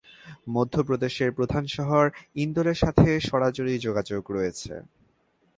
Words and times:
মধ্যপ্রদেশের 0.49 1.29
প্রধান 1.37 1.63
শহর 1.75 2.05
ইন্দোরের 2.35 2.77
সাথে 2.77 3.07
সরাসরি 3.29 3.73
যোগাযোগ 3.79 4.21
রয়েছে। 4.29 4.73